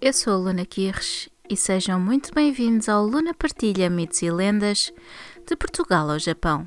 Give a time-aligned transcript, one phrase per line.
[0.00, 4.92] Eu sou a Luna Kirsch e sejam muito bem-vindos ao Luna Partilha Mitos e Lendas
[5.44, 6.64] de Portugal ao Japão.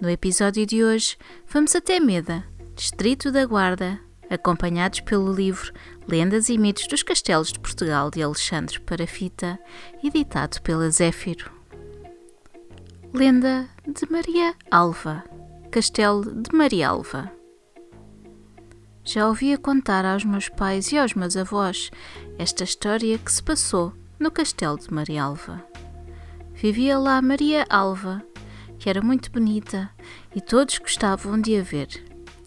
[0.00, 2.42] No episódio de hoje, vamos até Meda,
[2.74, 4.00] Distrito da Guarda,
[4.30, 5.74] acompanhados pelo livro
[6.08, 9.60] Lendas e Mitos dos Castelos de Portugal de Alexandre Parafita,
[10.02, 11.52] editado pela Zéfiro.
[13.12, 15.22] Lenda de Maria Alva,
[15.70, 17.39] Castelo de Maria Alva.
[19.12, 21.90] Já ouvia contar aos meus pais e aos meus avós
[22.38, 25.64] esta história que se passou no castelo de Maria Alva.
[26.54, 28.22] Vivia lá Maria Alva,
[28.78, 29.90] que era muito bonita
[30.32, 31.88] e todos gostavam de a ver,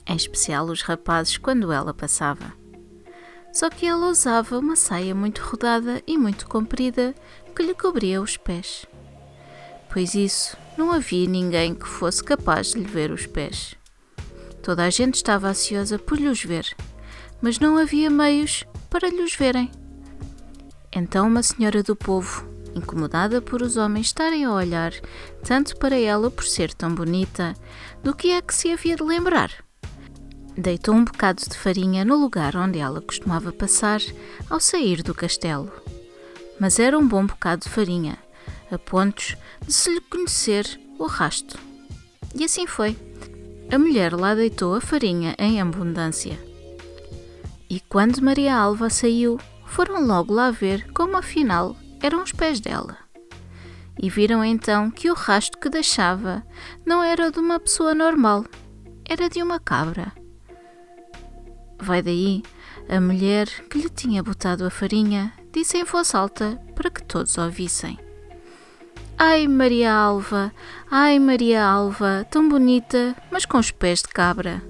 [0.07, 2.53] em especial os rapazes quando ela passava.
[3.51, 7.13] Só que ela usava uma saia muito rodada e muito comprida
[7.53, 8.85] que lhe cobria os pés.
[9.91, 13.75] Pois isso, não havia ninguém que fosse capaz de lhe ver os pés.
[14.63, 16.65] Toda a gente estava ansiosa por lhes ver,
[17.41, 19.69] mas não havia meios para lhes verem.
[20.89, 24.93] Então uma senhora do povo, incomodada por os homens estarem a olhar
[25.43, 27.53] tanto para ela por ser tão bonita,
[28.01, 29.51] do que é que se havia de lembrar?
[30.57, 33.99] Deitou um bocado de farinha no lugar onde ela costumava passar
[34.49, 35.69] ao sair do castelo.
[36.57, 38.17] Mas era um bom bocado de farinha,
[38.71, 41.59] a pontos de se lhe conhecer o rasto.
[42.33, 42.95] E assim foi
[43.71, 46.39] a mulher lá deitou a farinha em abundância.
[47.69, 52.97] E quando Maria Alva saiu, foram logo lá ver como afinal eram os pés dela.
[54.01, 56.45] E viram então que o rasto que deixava
[56.85, 58.45] não era de uma pessoa normal,
[59.05, 60.11] era de uma cabra.
[61.79, 62.43] Vai daí,
[62.87, 67.37] a mulher que lhe tinha botado a farinha disse em voz alta para que todos
[67.37, 67.97] ouvissem.
[69.17, 70.51] Ai, Maria Alva,
[70.89, 74.61] ai, Maria Alva, tão bonita, mas com os pés de cabra.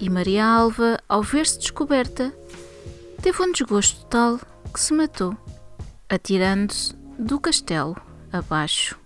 [0.00, 2.32] E Maria Alva, ao ver-se descoberta,
[3.20, 4.40] teve um desgosto tal
[4.72, 5.36] que se matou,
[6.08, 7.96] atirando-se do castelo
[8.32, 8.98] abaixo.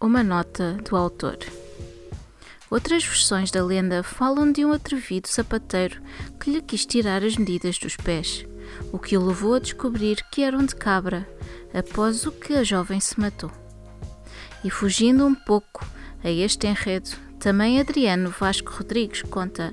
[0.00, 1.38] Uma nota do autor.
[2.68, 6.02] Outras versões da lenda falam de um atrevido sapateiro
[6.40, 8.44] que lhe quis tirar as medidas dos pés,
[8.92, 11.26] o que o levou a descobrir que eram de cabra
[11.72, 13.50] após o que a jovem se matou.
[14.62, 15.84] E fugindo um pouco
[16.22, 17.10] a este enredo,
[17.40, 19.72] também Adriano Vasco Rodrigues conta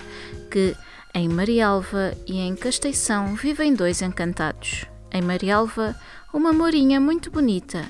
[0.50, 0.76] que
[1.14, 4.86] em Marialva e em Casteição vivem dois encantados.
[5.12, 5.96] Em Marialva,
[6.34, 7.86] uma morinha muito bonita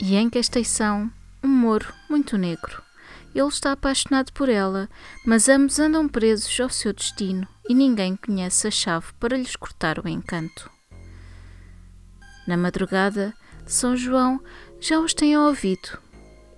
[0.00, 1.10] e em Casteição,
[1.42, 2.82] um moro muito negro.
[3.34, 4.88] Ele está apaixonado por ela,
[5.26, 9.98] mas ambos andam presos ao seu destino e ninguém conhece a chave para lhes cortar
[9.98, 10.70] o encanto.
[12.46, 13.34] Na madrugada,
[13.66, 14.40] São João
[14.80, 15.98] já os tem ouvido.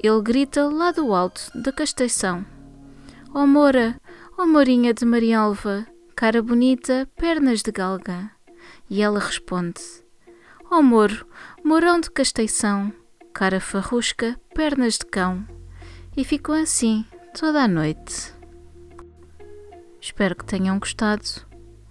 [0.02, 2.44] Ele grita lá do alto da casteição:
[3.32, 4.00] Ó oh, Mora,
[4.36, 8.30] ó oh, Morinha de Marialva, cara bonita, pernas de galga.
[8.90, 9.80] E ela responde:
[10.70, 11.26] Ó oh, Moro,
[11.64, 12.92] morão de casteição,
[13.32, 15.46] cara farrusca, pernas de cão.
[16.16, 17.04] E ficam assim
[17.38, 18.35] toda a noite.
[20.06, 21.24] Espero que tenham gostado.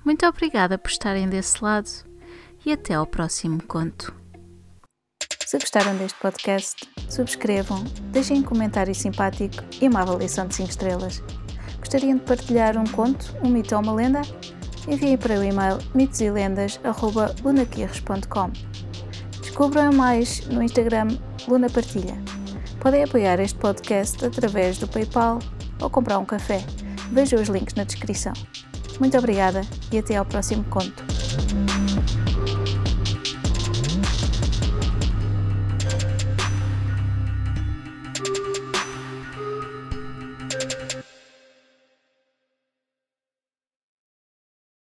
[0.06, 1.90] Muito obrigada por estarem desse lado
[2.66, 4.16] e até ao próximo conto.
[5.46, 7.84] Se gostaram deste podcast, subscrevam,
[8.14, 11.22] deixem um comentário simpático e uma avaliação de 5 estrelas.
[11.80, 14.22] Gostariam de partilhar um conto, um mito ou uma lenda?
[14.88, 18.52] Enviem para o e-mail mitosilendas.lunaquirres.com
[19.42, 21.10] Descubram mais no Instagram
[21.50, 22.16] Luna Partilha.
[22.80, 25.40] Podem apoiar este podcast através do PayPal
[25.82, 26.64] ou comprar um café.
[27.12, 28.34] Vejam os links na descrição.
[29.00, 29.62] Muito obrigada
[29.92, 31.04] e até ao próximo conto.